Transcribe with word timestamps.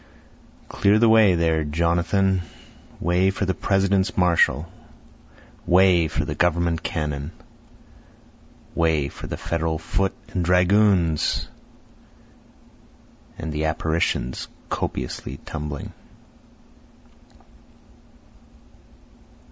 Clear 0.67 0.97
the 0.97 1.07
way 1.07 1.35
there 1.35 1.63
Jonathan! 1.63 2.41
Way 2.99 3.29
for 3.29 3.45
the 3.45 3.53
President's 3.53 4.17
marshal 4.17 4.67
way 5.67 6.07
for 6.07 6.25
the 6.25 6.33
government 6.33 6.81
cannon! 6.81 7.31
Way 8.73 9.09
for 9.09 9.27
the 9.27 9.37
Federal 9.37 9.77
foot 9.77 10.15
and 10.29 10.43
dragoons, 10.43 11.47
(and 13.37 13.53
the 13.53 13.65
apparitions 13.65 14.47
copiously 14.69 15.37
tumbling.) 15.45 15.93